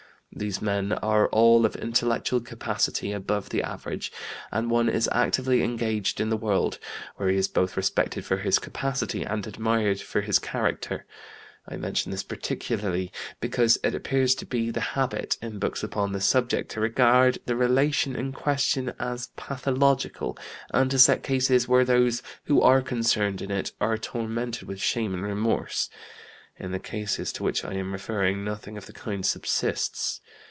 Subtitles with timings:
[0.33, 4.13] These men are all of intellectual capacity above the average;
[4.49, 6.79] and one is actively engaged in the world,
[7.17, 11.05] where he is both respected for his capacity and admired for his character.
[11.67, 13.11] I mention this particularly,
[13.41, 17.57] because it appears to be the habit, in books upon this subject, to regard the
[17.57, 20.37] relation in question as pathological,
[20.73, 25.13] and to select cases where those who are concerned in it are tormented with shame
[25.13, 25.89] and remorse.
[26.59, 30.21] In the cases to which I am referring nothing of the kind subsists.